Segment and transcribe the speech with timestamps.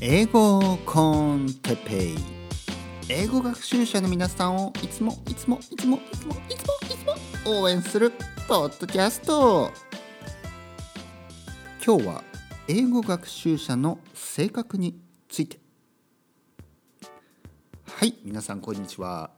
[0.00, 2.16] 英語コンテペイ。
[3.08, 8.12] 英語学習者の皆さんをいつもいつもいつもいつもいつもいつも応援する
[8.48, 9.70] ポッドキャスト。
[11.84, 12.24] 今日は
[12.68, 14.98] 英語学習者の性格に
[15.28, 15.58] ついて。
[17.86, 19.30] はい皆さんこんにちは、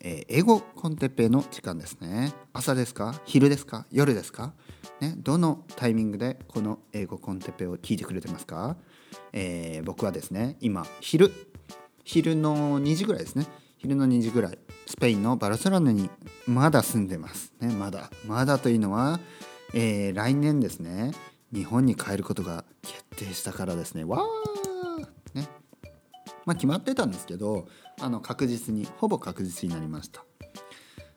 [0.00, 2.32] えー英語コンテペイの時間ですね。
[2.52, 3.20] 朝ですか？
[3.24, 3.86] 昼ですか？
[3.90, 4.52] 夜ですか？
[5.00, 8.76] ね、どのタイミングでこの英語コンテペイを聞いてくれてますか、
[9.32, 11.32] えー僕はですね今昼
[12.04, 13.46] 昼の2時ぐらいですね。
[13.78, 16.08] 昼の2時ぐらいスペインのバルセロナに
[16.46, 17.52] まだ住んでます。
[17.60, 19.20] ねまだまだというのは、
[19.74, 21.12] えー来年ですね。
[21.52, 24.04] 日本に帰ることが決定したからですね。
[24.04, 25.48] わーね。
[26.44, 27.68] まあ決まってたんですけど
[28.00, 30.24] あの確実にほぼ確実になりました。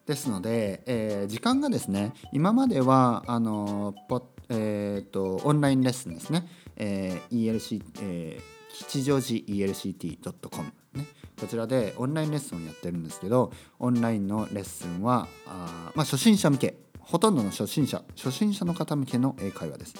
[0.06, 11.06] ですので、えー時間がですね今まではあのポえーとオンラインレッスンですね、えー ELC、えー吉祥寺 ELCT.com、ね、
[11.40, 16.76] こちらでオンラインレッスンをやってるんですけどオンラインのレッスンはあ、まあ、初心者向け。
[17.00, 19.96] ほとんどの初心者初心者の方向けの英会話です。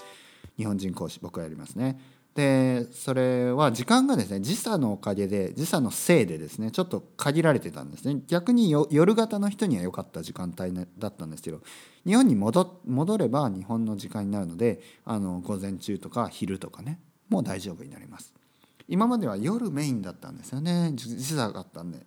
[0.56, 1.98] 日本人講師僕はやりますね。
[2.34, 8.22] でそれは時間がですね時差のおかげで時差のせいでですねちょっと限られてたんですね。
[8.28, 11.60] 逆に夜型の人には良かった時間帯だったんですけど
[12.06, 18.32] 日本に戻戻れば日本の時間になるのであの午前中とか昼とかねもう大丈夫になります。
[18.86, 20.92] 今までは夜メインだったんですよね。
[20.94, 22.06] 時時差があったんで。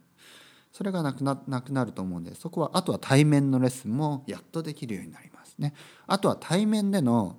[0.72, 5.74] それがなくななくなると思うんでそこはあとは対面のレッスンもやっとできるようになりますね。
[6.08, 7.36] あとは対面での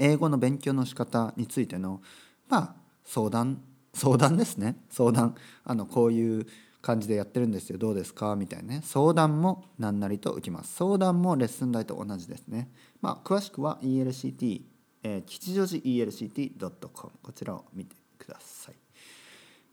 [0.00, 2.00] 英語の勉強の仕方についての
[2.48, 3.62] まあ相談
[3.94, 4.76] 相談ですね。
[4.90, 5.34] 相談。
[5.64, 6.46] あのこういう
[6.80, 7.76] 感じでやってるんですよ。
[7.78, 8.36] どうですか？
[8.36, 8.82] みたいなね。
[8.84, 10.74] 相談も何なりと受けます。
[10.76, 12.70] 相談もレッスン代と同じですね。
[13.02, 14.62] まあ詳しくは ELCT、
[15.02, 18.74] えー吉祥寺 ELCT.com こちらを見てください。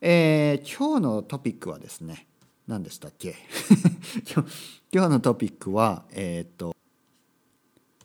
[0.01, 2.27] えー今日のトピックはですね
[2.67, 3.35] 何でしたっけ？
[4.91, 6.75] 今日のトピックはえーっと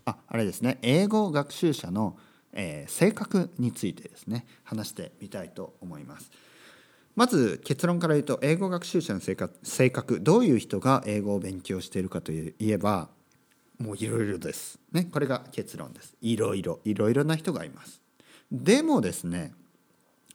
[0.05, 2.17] ああれですね英語学習者の、
[2.53, 6.31] えー性格についてですね話してみたいと思います。
[7.15, 13.09] まず結論から言うと英語学習者の性格性格どういう人が英語を勉強しているかといえば
[13.79, 14.79] もういろいろです。
[14.93, 16.17] ね、これが結論です。
[16.21, 18.01] いろいろいろいろな人がいます。
[18.51, 19.53] でもですね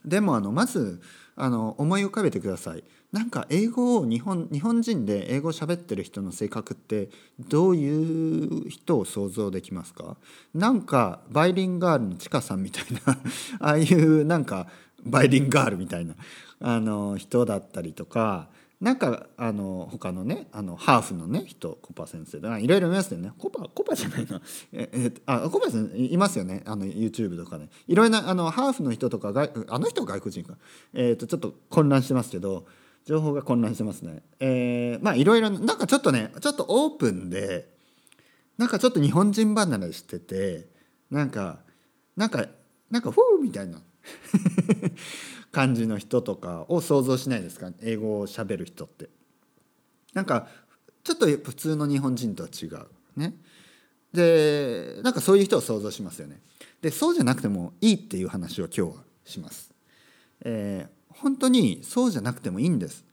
[0.04, 1.00] でもあのまず
[1.40, 2.84] あの思い浮かべてください。
[3.12, 7.08] なんか英語を日本日本人で英語を喋ってる人の性格って
[7.48, 10.16] どういう人を想像できますか？
[10.54, 13.18] なんかバイリンガールのちかさんみたいな
[13.60, 14.66] ああいうなんか
[15.04, 16.16] バイリンガールみたいな
[16.60, 18.48] あの人だったりとか
[18.80, 23.32] なんかあの他のねあのハーフのね人コパ先生だいろいろいますよね。
[23.36, 24.40] コパコパじゃないな。
[24.72, 26.62] ええあコパ先生いますよね。
[26.64, 30.56] あの YouTube とかねいろいろなあのハーフの人とか外あの人外国人か。
[30.94, 32.66] えっ、とちょっと混乱してますけど
[33.04, 34.22] 情報が混乱してますね。
[34.38, 37.68] えーまあいろいろなんかちょっとねちょっとオープンで
[38.58, 40.68] なんかちょっと日本人離れしてて
[41.10, 41.58] なんか
[42.16, 42.46] なんか
[42.92, 43.82] なんかフォーみたいな。
[45.58, 47.72] 感じの人とかを想像しないですか？
[47.82, 49.08] 英語をしゃべる人って。
[50.14, 50.46] なんか
[51.02, 52.86] ちょっと普通の日本人とは違う
[53.16, 53.34] ね。
[54.12, 56.40] でなんかそういう人を想像しますよね。
[56.80, 59.72] でそうじゃなくてもいいっていう話を今日はします。
[60.44, 63.04] えー本当にそうじゃなくてもいいんです。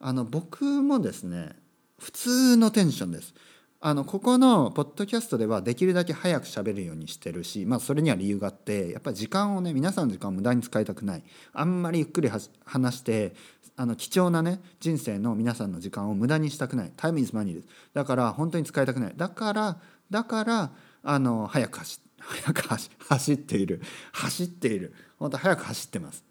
[0.00, 1.54] あの僕もですね
[2.00, 3.32] 普通のテンションです。
[3.80, 11.22] あのここのポッドキャストではできるだけ早く喋るようにしてるし、まあ、それには理由があってやっぱり時間をね皆さんの時間を無駄に使いたくない。
[11.52, 12.28] あんまりゆっくり
[12.64, 13.34] 話して
[13.76, 16.92] あの貴重なね人生の皆さんの時間を無駄にしたくない。
[16.96, 17.68] Time is money です。
[17.94, 19.12] だから本当に使いたくない。
[19.16, 19.76] だから
[20.10, 20.72] だから
[21.04, 22.62] あの早く走早く
[23.08, 23.80] 走っている。
[24.10, 24.92] 走っている。
[25.20, 26.24] 本当早く走ってます。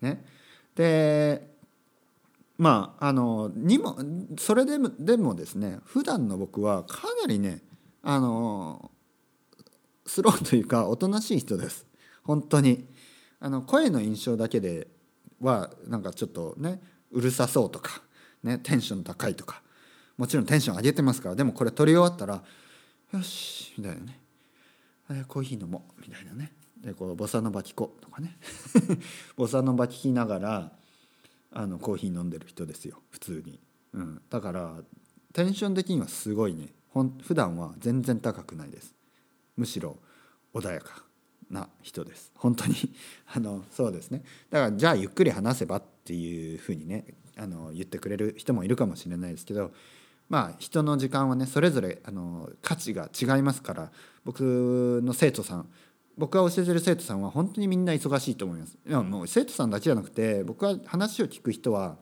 [0.00, 0.24] ね。
[0.74, 1.57] で
[2.58, 3.96] まああのにも
[4.38, 7.62] それでもでもですね普段の僕はかなりね
[8.02, 8.90] あの
[10.06, 11.86] スローというかおとなしい人です。
[12.24, 12.86] 本当に。
[13.40, 14.88] あの声の印象だけで
[15.40, 16.80] はなんかちょっとね
[17.12, 18.02] うるさそうとか、
[18.42, 19.62] ね、テンション高いとか。
[20.16, 22.42] もちろんテンション上げてますからでもこれ撮り終わったら
[23.14, 24.20] 「よし」みたいなね。
[25.28, 26.52] コーヒー飲もうみたいなね。
[26.78, 28.36] でこうボサノバ聞こうとかね。
[29.36, 30.72] ボサノバ聞きながら
[31.50, 33.02] あのコーヒー飲んでる人ですよ。
[33.10, 33.60] 普通に、
[33.94, 34.76] うん、だから
[35.32, 36.68] テンション的にはすごいね。
[36.88, 38.94] ほん普段は全然高くないです。
[39.56, 39.96] むしろ
[40.54, 41.04] 穏やか
[41.50, 42.32] な人です。
[42.34, 42.74] 本当に。
[43.32, 44.22] あのそうですね。
[44.50, 47.04] だからじゃあゆっくり話せばっていうふうにね
[47.36, 49.72] あの言ってくれる人もいるかもしれないですけど
[50.28, 53.92] まあ人の時間はねそれぞれあの価値が違いますから
[54.24, 55.68] 僕の生徒さん
[56.18, 58.76] 僕が教えてる生徒さんは本当にみんな忙しいと思います。
[58.86, 61.96] いやもう生徒さんだけじゃなくて僕は話を聞く人は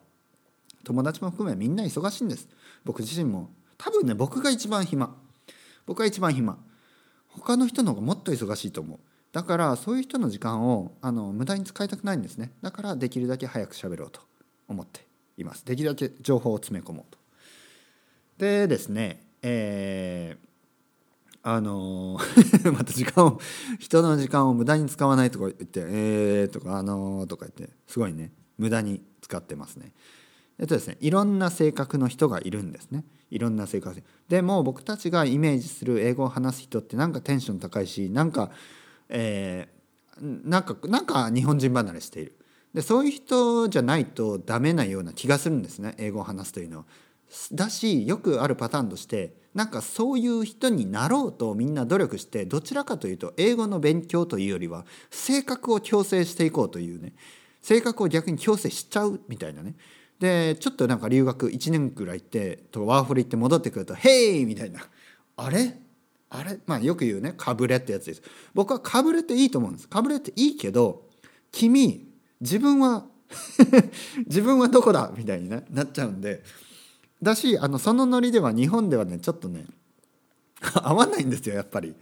[0.84, 2.48] 友達も含めみんな忙しいんです。
[2.84, 5.14] 僕自身も多分ね僕が一番暇。
[5.84, 6.58] 僕が一番暇。
[7.28, 8.98] 他の人の方がもっと忙しいと思う。
[9.32, 12.52] だからそういう人の時間をあの無駄に使いたくないんですね。
[12.62, 14.22] だからできるだけ早く喋ろうと
[14.66, 15.62] 思っています。
[15.66, 17.18] できるだけ情報を詰め込もうと。
[18.38, 20.45] でですねえー
[21.48, 22.18] あの
[22.74, 23.38] また時間を
[23.78, 29.92] 人の時間を無駄に使わないとか言って「えー」とか「あのー」とか言ってすごいね無駄に使ってますね。
[30.58, 38.50] えっとですねいろんな性格の人がいるんですねいろんな性格でも僕たちがイメージする英語を話す人ってなんかテンション高いしなんか、
[39.08, 42.36] えー、なんかなんか日本人離れしている
[42.74, 46.84] でそういう人じゃないとダメなような気がするんですね英語を話すというのは。
[47.52, 57.14] だしよくあるパターンとしてなんかそういう人になろうとみんな努力してどちらかというと英語の勉強というよりは性格を矯正していこうというね。
[57.62, 59.74] 性格を逆に矯正しちゃうみたいなね。
[60.20, 64.80] でちょっとなんか留学1年ぐらい行ってとワーホリ行って戻ってくると「ヘイ!」みたいな
[65.36, 65.76] 「あれ？
[66.30, 67.34] あれ?」まあよく言うね。
[67.36, 68.22] かぶれってやつです。
[68.54, 69.88] 僕はかぶれていいと思うんです。
[69.88, 71.08] かぶれていいけど
[71.50, 72.06] 君
[72.40, 73.06] 自分は
[74.26, 75.12] 自分はどこだ？
[75.16, 76.44] みたいに、なっちゃうんで。
[77.22, 79.66] だしあのそのノリでは日本ではねちょっとね
[80.82, 81.94] 合わないんですよやっぱり。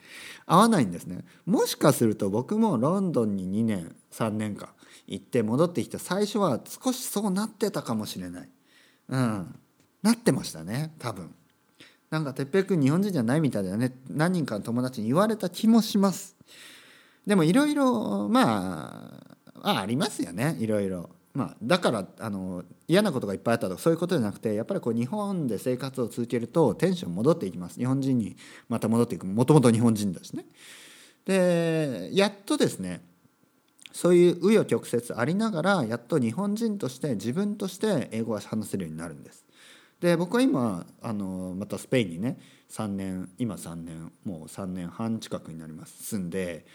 [0.47, 1.25] 合わないんですね。
[1.47, 4.69] もしかすると僕もロンドンに2年3年間
[5.07, 8.49] 行って戻ってきて最初は少しそうなってたかもしれない。
[9.09, 9.55] うん。
[10.03, 11.35] なってましたね多分。
[12.11, 13.97] なんか哲平君日本人じゃないみたいだよね。
[14.09, 16.37] 何人かの友達に言われた気もします。
[17.27, 19.11] でもいろいろま
[19.63, 28.37] あありますよねいろいろまあ、だからあの嫌なことがいっぱいあったとかそういうことじゃなくてやっぱりこう日本で生活を続けるとテンション戻っていきます日本人に
[28.69, 30.47] また戻っていくもともと日本人だしね。
[31.25, 33.03] でやっとですね
[33.93, 39.45] そういう紆余曲折ありながらやっと日本人として自分として英語が話せるようになるんです。
[40.01, 42.39] で僕は今あのまたスペインにね
[42.71, 46.67] 3年今3年もう3年半近くになります住んで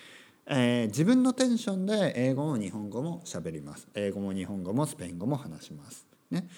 [0.51, 3.88] えー、自分のテンションで英語も日本語も喋ります。
[3.94, 6.07] 英語も日本語もスペイン語も話します。
[6.31, 6.50] ね。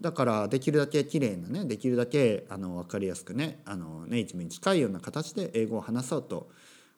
[0.00, 6.50] だからできるだけ綺麗なねできるだけあの分かりやすくねあのネイティブに近いような形で英語を話そうと。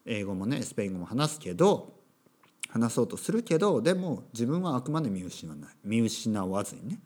[0.06, 1.92] 英語もねスペイン語も話すけど
[2.70, 5.70] 話そうとするけどでも自分はあくまで見失わない。
[5.84, 6.98] 見失わずにね、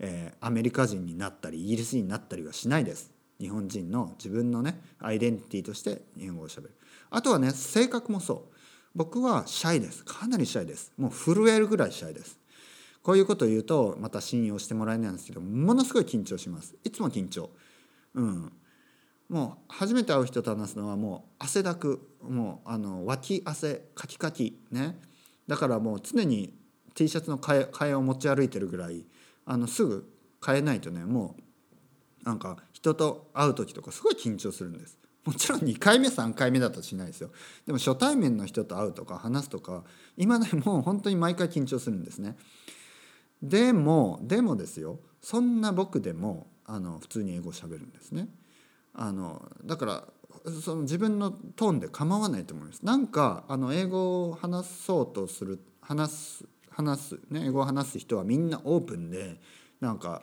[0.00, 3.10] えー、アメリカ人になったりイギリス人になったりはしないです。
[3.40, 6.74] 日本人の自分のねアイデンティティとして日本語をしゃべる。
[7.08, 8.61] あとはね性格もそう。
[8.94, 10.04] 僕はシャイです。
[10.04, 10.92] かなりシャイです。
[10.98, 12.38] もう震えるぐらいシャイです。
[13.02, 16.76] こういうことを言うとまた信用してもらえないんですけどものすごい緊張します。
[16.84, 17.50] いつも緊張。
[18.14, 18.52] うん。
[19.28, 22.08] もう初めて会う人と話すのはもう汗だく。
[22.22, 24.60] もうあの脇汗カキカキ。
[24.70, 25.00] ね。
[25.48, 26.54] だからもう常に
[26.94, 29.06] T シャツの替え替えを持ち歩いてるぐらい
[29.46, 30.08] あのすぐ
[30.44, 34.98] 変えないとねもうなんか人と会う時とかすごい緊張するんです。
[35.24, 37.30] もちろん2回目3回目だとしないですよ。
[37.66, 39.84] でも初対面の人と会うとか話すとか
[40.16, 42.36] 今でも本当に毎回緊張するんですね。
[43.42, 45.00] でもでもですよ。
[45.20, 48.28] そんな僕でもあの普通に英語をしゃべるんですね。
[48.94, 50.04] あのだから
[50.62, 52.84] その自分のトーンで構わないと思います。
[52.84, 59.40] なんかあの英語を話そうとする話す話す、ね、英語を話す人はみんなオープンで
[59.80, 60.22] なんか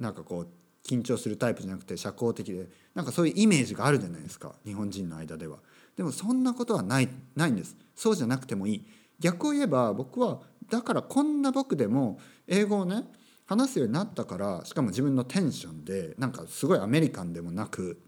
[0.00, 0.48] なんかこう
[0.86, 5.58] 緊張するタイプじゃなくて社交的でなんかそういうイメージがあるじゃないですか日本人の間では。
[5.96, 8.86] でもそんなことはないないんですそうじゃなくてもいい
[9.18, 10.40] 逆を言えば僕は
[10.70, 13.04] だからこんな僕でも英語をね
[13.46, 17.98] 話すようになったからしかも自分のテンションでなんかすごいアメリカンでもなく、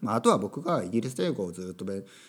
[0.00, 1.84] まあ、あとは僕がイギリス英語をずっと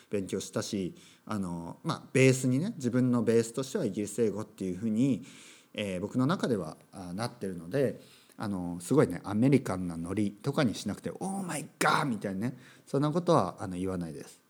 [0.09, 0.93] 勉強したし
[1.25, 5.25] あの、まあ、ベースにね自分のベースとしてはイギリス英語っていうふうに、
[5.73, 6.77] えー、僕の中では
[7.13, 7.99] なってるので。
[8.37, 14.41] あのすごいねアメリカンなノリとかにしなくて「オーマイガー!」みたいなねそんなことはあの言わないです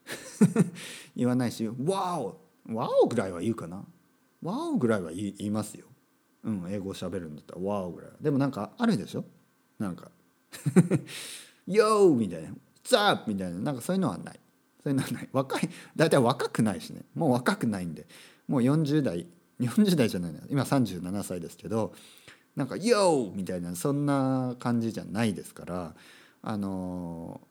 [1.16, 2.40] 言わないし「ワオ!」
[2.70, 3.86] 「ワオ!」ぐらいは言うかな
[4.42, 5.86] 「ワオ!」ぐらいは言いますよ
[6.44, 9.26] うん英語を喋るんだったら「ワオ!」ぐらいでもなんかあるでしょ？
[9.78, 10.10] なんか
[11.68, 12.50] 「ヨー!」みたいな
[12.84, 14.40] 「ザー!」みたいななんかそういうのはない
[14.84, 18.08] そういうのはない若い大体若くないしねもう若くないんで
[18.48, 19.28] もう40代
[19.60, 21.94] 40代じゃないな今37歳ですけど
[22.56, 25.96] なんか「YO!」みたいなそんな感じじゃないですから
[26.42, 27.42] あの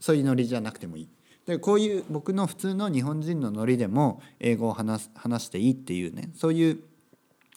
[0.00, 1.08] そういうノリじゃなくてもいい。
[1.46, 6.80] でこういう僕の普通の日本人のノリでも英語を話話していいっていうねそういう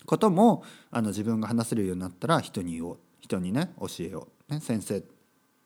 [0.06, 5.04] こともあの自分が話せるようになったら人に言おう人にね教えよう、ね、先生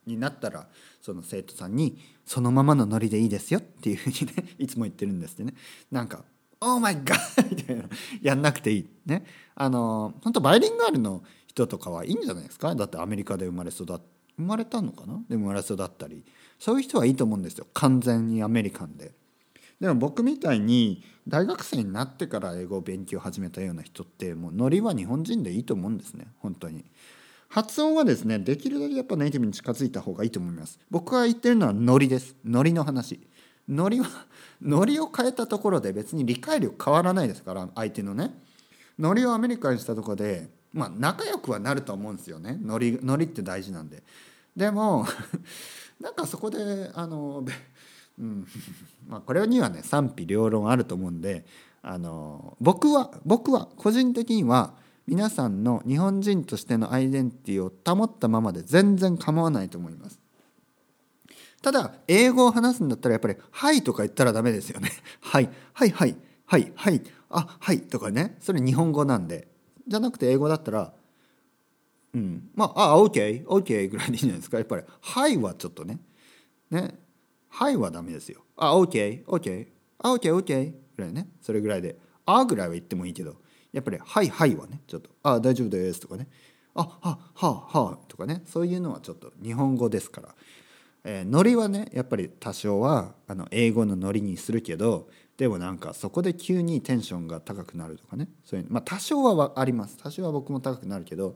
[0.06, 0.68] になったら
[1.02, 5.54] その生徒さんに「そのままのノリでいいですよ」っていうふうにねいつも言ってるんですってね
[5.92, 6.26] なんか
[6.62, 7.84] 「オーマイガー!」みたいな
[8.22, 8.90] やんなくていい。
[9.06, 9.26] ね。
[9.56, 12.76] あの本当バイリンガルの人とかはいいんじゃないですか？
[12.76, 14.00] だってアメリカで生まれ育っ
[14.38, 15.22] 生まれたのかな？
[15.28, 16.24] で生まれ育ったり。
[16.60, 17.68] そういう人はいいと思うんですよ。
[17.74, 19.14] 完全にアメリカンで。
[19.80, 26.28] でも僕みたいに大学生になってから英語を勉強始めたような人ってもうノリは日本人でいいと思うんですね。
[26.40, 26.86] 本当に。
[27.48, 30.80] 発音はですねできるだけやっぱネイティブに近づいた方がいいと思います。
[30.92, 32.36] 僕が言ってるのはノリです。
[32.44, 33.22] ノリの話。
[33.70, 34.08] ノリは
[34.62, 38.34] ノリを変えたところで別に理解力変わらないですから相手のね。
[38.98, 42.60] ノリをアメリカにしたとこでまあ仲良くはなると思うんですよね。
[42.62, 44.04] ノリノリって大事なんで。
[44.56, 45.06] でも
[46.02, 47.46] なんかそこであの、
[48.20, 48.48] うん。
[49.08, 51.46] まあ、これにはね賛否両論あると思うんで
[51.82, 54.74] あの僕は僕は個人的には
[55.08, 60.20] 皆さんの日本人としてのアイデンティティを保ったままで全然構わないと思います。
[61.62, 64.92] ただ英語を話すんだったらやっぱり「はい」とか言ったらダメですよね。
[65.22, 68.38] はい、はいはいはいはいあはいとかね。
[68.40, 69.48] それ日本語なんで。
[69.88, 70.94] じゃなくて英語だったら
[72.14, 74.58] うんまああ OK OK ぐらいでいいんじゃないですか。
[74.58, 76.00] やっぱり「はい」はちょっとね。
[76.70, 77.00] ね
[77.50, 78.44] 「はい」はダメですよ。
[78.56, 79.68] あ OK OK
[80.00, 81.30] あ OK OK ぐらいね。
[81.42, 83.36] それぐらいで「あ」ぐらいは言ってもいいけど。
[83.72, 84.82] やっぱり「はいはい」はね。
[84.88, 86.28] ちょっと「あ大丈夫です」とかね
[86.74, 88.42] 「あははは」とかね。
[88.46, 90.36] そういうのはちょっと日本語ですから、
[91.04, 98.28] えー、ノリはねやっぱり多少はあの英語のノリにするけどでもなんかそこで急にテンションが高くなるとかね。
[98.44, 99.98] そういうまあ多少はあります。
[99.98, 101.36] 多少は僕も高くなるけど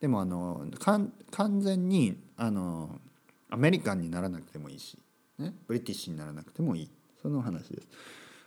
[0.00, 1.12] でもあの完
[1.60, 3.00] 全にあの
[3.48, 4.98] アメリカンにならなくてもいいし、
[5.38, 6.90] ね、ブリティッシュにならなくてもいい。
[7.22, 7.88] その話です。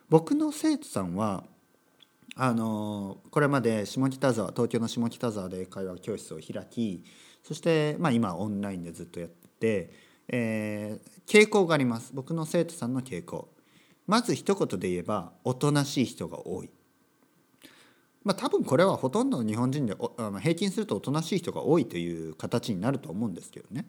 [0.09, 1.45] 僕の生徒さんは
[2.35, 7.03] あのこれまで下北沢東京の下北沢で会話教室を開き
[7.43, 9.91] そして、まあ、今オンラインでずっとやって、
[10.29, 13.49] えー、傾向があります僕の生徒さんの傾向
[14.07, 16.69] まず一言で言えばおとなしい人が多い
[18.23, 23.85] まあ多分これはほとんどの日本人であの平均するとおとなしい人が多いという形になると思うんですけどね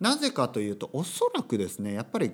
[0.00, 2.32] なぜかというとおそらくですねやっぱり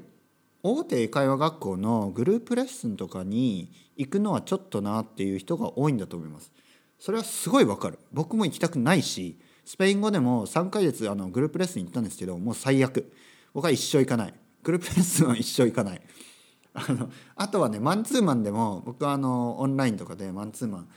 [0.65, 6.53] 大手英会話学校のグループレッスンとかに行くのはちょっとなっていう人が多いんだと思います。
[7.01, 7.99] それはすごいわかる。
[8.13, 13.13] 僕も行きたくないし、スペイン語でも3ヶ月あのグループレッスン行ったんですけど、もう最悪。
[13.55, 14.35] 僕は一生行かない。
[14.63, 16.03] グループレッスンは一生行かない。
[16.75, 20.89] あのあとはねマンツーマンでも僕はあのオンラインとかでマンツーマン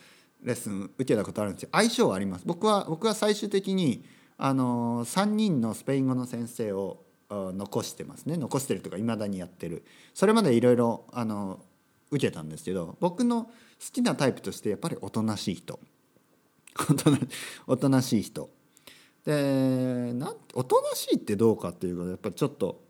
[0.44, 4.06] レッスン受けたことあるんですよ相性はあります僕は僕は最終的に
[4.38, 11.06] あの3人のスペイン語の先生を残してますね残してるとかいまだにやってるそれまでいろいろ
[12.12, 13.52] 受けたんですけど僕の好
[13.92, 15.80] きなタイプとしてやっぱりおとなしい人
[17.68, 18.50] おとなしい人。
[19.26, 22.84] でなんおとなしいってどうかっていうとやっぱりちょっと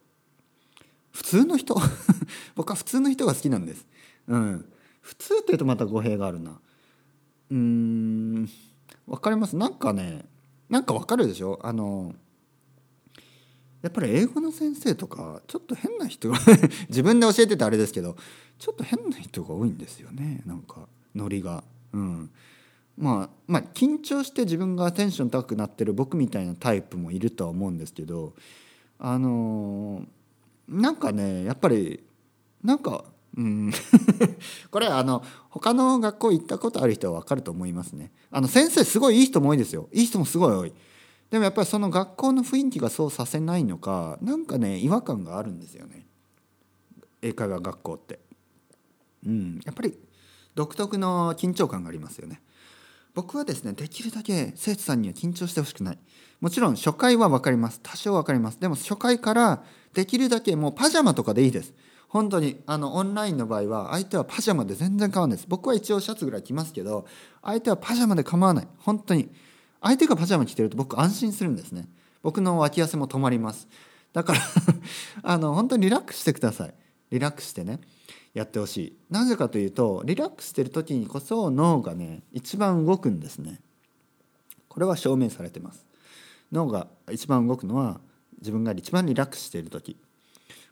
[1.11, 1.75] 普通の人？
[2.55, 3.87] 僕は普通の人が好きなんです。
[4.27, 4.65] うん。
[5.01, 6.59] 普通っていうとまた語弊があるな。
[7.51, 8.49] うん
[9.07, 9.55] わかります。
[9.55, 10.25] なんかね
[10.67, 11.59] なんかわかるでしょ？
[11.63, 12.13] あの
[13.81, 16.39] やっぱり英語の先生とかちょっと変な人が
[16.89, 18.17] 自分で教えててあれですけど
[18.57, 20.41] ちょっと変な人が多いんですよね。
[20.45, 21.63] なんかノリが。
[21.93, 22.31] うん。
[22.97, 28.33] まあ、まあ緊張して自分がテンション高くなってる僕みたいなタイプもいるとは思うんですけど
[28.97, 32.03] あのー、なんかねやっぱり
[32.63, 33.05] なんか
[33.37, 33.71] うん
[34.71, 38.11] これあの他の学校行ったことある人は分かると思いますね。
[38.31, 39.89] あの先生すごいいい人も多いですよ。
[39.91, 40.73] いい人もすごい多い。
[41.29, 46.05] でもやっぱりその学校の雰囲気がそうさせないのかなんかね違和感があるんですよね
[47.21, 48.19] 英会話学校って。
[49.25, 49.97] うん、やっぱり
[50.53, 52.41] 独特の緊張感がありますよね。
[53.15, 55.97] 僕はですねできるだけ生徒さんには緊張してほしくない。
[56.41, 57.79] もちろん初回は分かります。
[57.81, 58.59] 多少分かります。
[58.59, 61.73] でも初回からできるだけもうパジャマとかでいいです。
[62.09, 65.47] 本当にあのオンラインの場合は相手はパジャマで全然構わないです。
[65.49, 67.07] 僕は一応シャツぐらい着ますけど
[67.41, 68.67] 相手はパジャマで構わない。
[68.79, 69.29] 本当に。
[69.81, 71.87] 相手がパジャマ着てると僕安心するんですね。
[72.21, 73.67] 僕の脇汗も止まります。
[74.11, 74.39] だから
[75.23, 76.73] あの本当にリラックスしてください。
[77.11, 77.79] リラックスしてね。
[78.35, 78.97] やってほしい。
[79.09, 83.61] なぜかというとリラックスしてる時にこそ脳がね一番動くんですね。
[84.67, 85.85] これは証明されてます。
[86.51, 88.01] 脳が一番動くのは
[88.39, 89.97] 自分が一番リラックスしている時。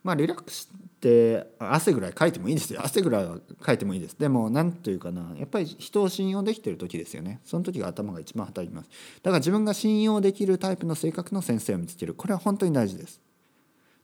[0.04, 2.82] まあリラックスって汗ぐらいかいてもいいですよ。
[2.84, 4.20] 汗ぐらいはかいてもいいです。
[4.20, 7.40] でも何というかなやっぱり人を信用できてる時ですよね。
[7.46, 8.90] その時が頭が一番働きます。
[9.22, 12.14] だから自分が信用できるタイプの性格の先生を見つける。
[12.14, 13.22] これは本当に大事です。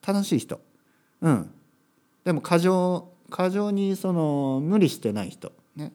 [0.08, 0.62] 楽しい人。
[1.20, 1.52] うん。
[2.24, 5.52] でも過剰過剰にその無理してない人。
[5.76, 5.94] ね。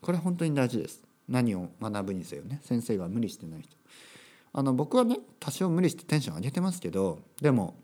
[0.00, 1.02] これ本当に大事です。
[1.28, 2.60] 何を学ぶにせよね。
[2.64, 3.76] 先生が無理してない人。
[4.52, 7.76] あの僕はね多少無理してテンション上げてますけどでも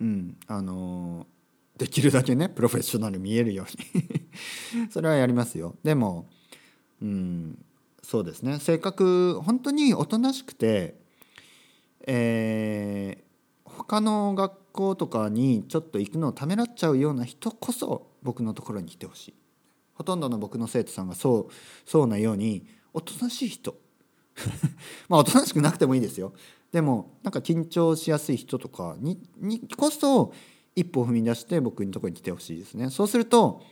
[0.00, 1.26] うんあの
[1.78, 3.66] できるだけねプロフェッショナル見えるよう
[4.76, 4.88] に。
[4.90, 5.76] それはやりますよ。
[5.82, 6.28] でも
[7.00, 7.64] うん
[8.02, 8.58] そうですね。
[8.58, 11.00] 性格本当におとなしくて
[12.06, 19.34] えー、他の学校とかにちょっと行くのをためらっちゃうような人こそ僕のところに来てほしい。
[19.94, 21.52] ほとんどの僕の生徒さんがそう
[21.88, 23.76] そうなようにおとなしい人。
[25.08, 26.32] まあおとなしくなくてもいいですよ。
[26.72, 30.32] でもなんか緊張しやすい人とかににこそ
[30.74, 32.90] 一歩踏み出して僕のところに来てほしいですね。
[32.90, 33.62] そうすると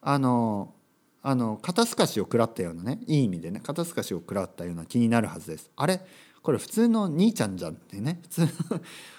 [0.00, 0.74] あの
[1.22, 5.70] あの肩透かしを食らったようなねいい意味でね肩透かしを食らったような気になるはずです。
[5.76, 6.00] あれ？
[6.42, 8.20] これ普通の兄ちゃんじゃんってね。
[8.22, 8.48] 普通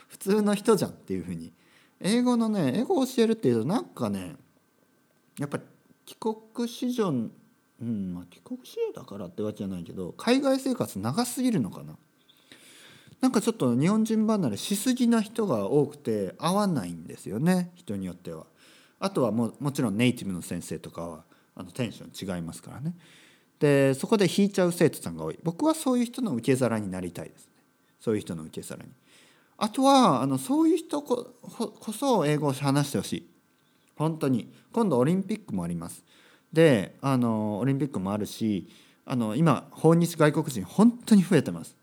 [0.10, 1.54] 普通の人じゃんっていうふうに
[2.02, 4.36] 英語のね英語を教えるっていうとなんかね
[5.40, 5.60] やっぱ
[6.06, 7.08] 帰国子女
[7.82, 11.96] うんまあ帰国子女だからってわけじゃないけど海外生活長すぎるのかな
[13.22, 18.46] なんかちょっと日本人離れしすぎな人が多くて合わないんですよね人によっては。
[19.02, 21.24] あとはももちろんネイティブの先生とかは
[21.56, 22.96] あのテンション違いますからね。
[23.60, 27.52] でそこで引いちゃう生徒さんが多い僕はそういう人の受け皿になりたいですね
[28.00, 28.90] そういう人の受け皿に。
[29.60, 33.30] あとはあのそういう人ここそ英語を話してほしい。
[33.96, 34.50] 本当に。
[34.72, 36.04] 今度オリンピックもあります。
[36.54, 38.68] であのオリンピックもあるし
[39.06, 41.76] あの今訪日外国人本当に増えてます。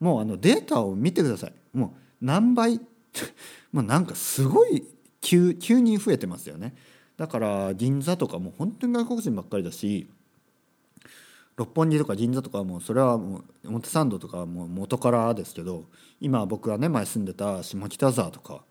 [0.00, 1.52] もうあのデータを見てください。
[1.72, 2.80] もう何倍
[3.72, 4.84] もうなんかすごい
[5.20, 6.74] 急急に増えてますよね。
[7.18, 10.08] だから銀座とかもう本当に外国人ばっかりだし
[11.58, 15.86] 六本木とか銀座とかもうそれはもう表参道とかはもう元からですけど
[16.20, 18.64] 今僕がね前住んでた下北沢とか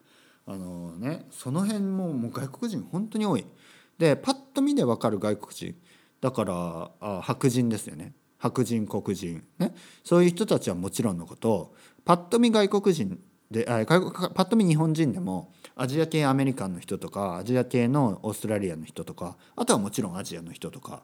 [0.45, 3.45] あのねその辺ももう外国人本当に多い。
[3.97, 5.75] でパッと見で分かる外国人。
[6.21, 8.13] だからあ白人ですよね。
[8.37, 9.43] 白人黒人。
[9.59, 9.75] ね。
[10.05, 11.75] そういう人たちはもちろんのこと
[12.05, 13.19] パッと見外国人
[13.51, 21.03] であパッと見日本人でもアジア系アメリカンの人とかアジア系のオーストラリアの人とかあとはもちろんアジアの人とか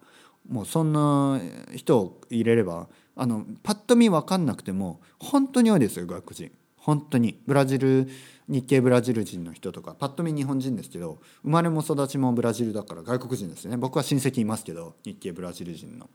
[0.49, 1.39] もうそんな
[1.75, 6.51] 人を入れればあのパッと見分かんなくても本当に多いですよ外国人。
[6.77, 7.39] 本当に。
[7.47, 8.09] ブラジル
[8.49, 13.77] 日系ブラジル人の人とかパッと見日本人ですけど生まれも育ちもブラジルだから外国人ですよね。
[13.77, 16.09] 僕は親戚いますけど日系ブラジル人の。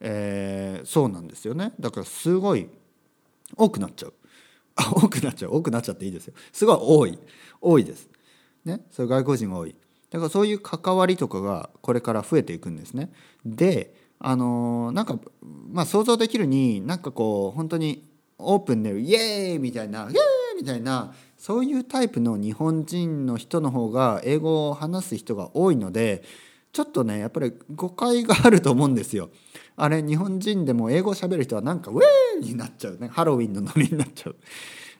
[0.00, 1.72] えー、そうなんですよね。
[1.78, 2.68] だからすごい
[3.56, 4.14] 多くなっちゃう。
[4.76, 5.54] 多くなっちゃう。
[5.54, 6.34] 多くなっちゃっていいですよ。
[6.52, 7.18] すごい多い。
[7.60, 8.08] 多いです。
[8.64, 8.80] ね。
[8.90, 9.74] そういう外国人が多い。
[10.10, 13.10] だからそういう関わりとかがこれから増えていくんですね
[13.44, 15.18] であの、なんか
[15.70, 18.02] まあ想像できるになんかこう本当に
[18.38, 20.12] オープンでイエーイみたいなイエー
[20.58, 26.22] イみたいなそういうタイプの日本人の人の方が英語を話す人が多いので
[26.72, 29.30] ちょっとねやっぱり誤解があると思うんですよ。
[29.78, 34.36] あれ日本人でも英語をしゃべる人はなんかウェーイになっちゃうねハロウィンのノリになっちゃう。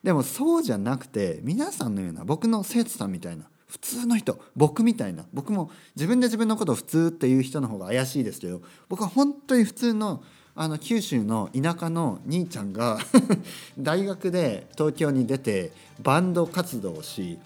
[0.03, 5.24] でもそうじゃなくて皆さんのような僕の生徒さんみたいな普通の人僕みたいな。
[5.33, 10.22] 僕も自分で自分のことを普通っていう人の方が怪しいですけど僕は本当に普通の
[10.59, 12.98] あの九州の田舎の兄ちゃんが
[13.79, 17.38] 大学で東京に出てバンド活動をし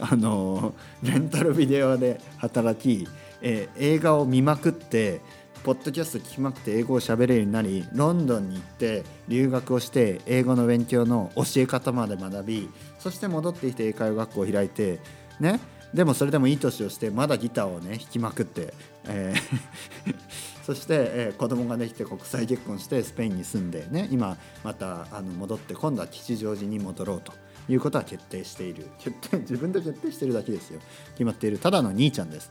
[0.00, 3.06] あのレンタルビデオで働き
[3.42, 5.20] えー、映画を見まくって
[5.64, 15.00] ポッドキャスト聞きまくって英語を喋れるようになりロンドンに行って留学をして英語の勉強の教え方まで学びそして戻ってきて英会話学校を開いて
[15.40, 15.60] ね。
[15.94, 20.16] でもそれでもいい年をしてまだギターをね弾きまくって、えー
[20.66, 27.32] そして、えー、子供ができて国際結婚してスペインに住んでね今またあの戻って今度は吉祥寺に戻ろうと
[27.68, 28.88] いうことは決定している。
[28.98, 30.80] 決定自分で決定してるだけですよ。
[31.12, 32.50] 決まっているただの兄ちゃんです。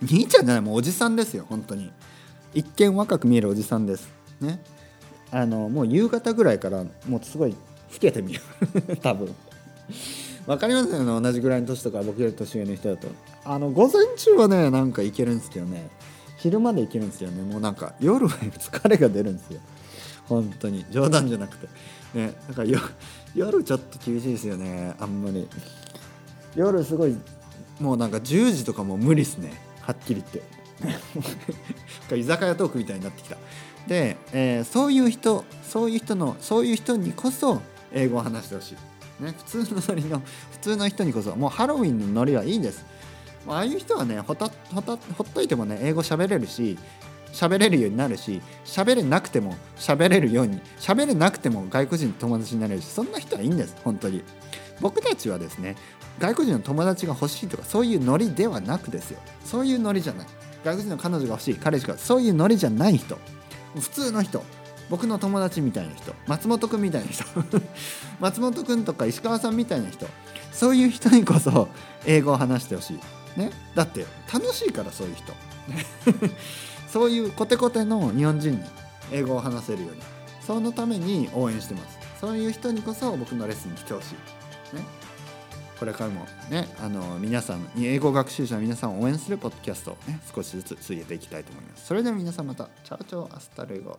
[0.00, 1.92] 兄ちゃんじゃないもうおじさんですよ本当に。
[2.54, 4.08] 一見若く見えるおじさんです。
[4.40, 4.62] ね。
[5.30, 7.56] あのもう夕方ぐらいからもうすごい老
[7.98, 8.40] けてみる。
[9.02, 9.34] 多分。
[10.46, 11.20] わかりますよね。
[11.20, 13.08] 同じぐらいの年とか僕より年上の人だと。
[13.44, 15.88] あの午前中はねなんかいけるんですけどね。
[16.38, 17.42] 昼までいけるんですよね。
[17.42, 19.60] もうなんか夜は疲れが出るんですよ。
[20.26, 20.84] 本当に。
[20.90, 21.68] 冗談じゃなくて。
[22.14, 22.68] ねだから
[23.34, 24.94] 夜ちょっと厳しいですよね。
[24.98, 25.48] あんまり。
[26.56, 27.16] 夜すごい
[27.80, 29.52] もうなんか10時とかも無理っすね。
[29.80, 30.62] はっきり言って。
[32.16, 33.36] 居酒屋トークみたいになってきた。
[33.86, 37.60] で、えー、そういう人そういう人のそういう人にこそ
[37.92, 38.76] 英語を話してほしい、
[39.22, 40.20] ね、普通のノリの
[40.52, 42.84] 普通の人にこそもうハロウィンのノリはいいんです。
[43.46, 46.78] ああいう人はねほたほたほっといてもね英語喋れるし
[47.32, 54.22] 喋れるようになるし喋れなくても喋れるように喋れなくても外国人の友達になれるしそんな人はいいんです本当に。
[54.80, 55.76] 僕たちはですね
[56.18, 59.20] 外国人の友達が欲しいとかそういうノリではなくですよ。
[59.44, 60.26] そういうノリじゃない。
[60.64, 63.18] 外国人の彼女が欲しい彼氏がそういうノリじゃない人。
[63.74, 64.44] 普通の人。
[64.92, 66.14] 僕の友達みたいな人。
[66.26, 67.24] 松本くんみたいな人。
[68.20, 70.06] 松本くんとか石川さんみたいな人。
[70.52, 71.68] そういう人にこそ
[72.04, 73.00] 英語を話してほし
[73.36, 75.32] い、ね、だって楽しいからそういう人。
[76.92, 78.60] そういうコテコテの日本人に
[79.10, 80.02] 英語を話せるように。
[80.46, 81.98] そのために応援してます。
[82.20, 84.10] そういう人にこそ僕のレッスンに来てほし
[84.72, 84.82] い、ね、
[85.78, 91.86] これからもねあの皆さん英語学習者の皆さんを応援するポッドキャストをね少しずつ続けていきたいと思います。
[91.86, 92.68] それでは皆さんまた。
[92.84, 93.98] ciao ciao hasta luego。